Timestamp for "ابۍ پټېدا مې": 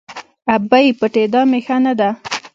0.55-1.59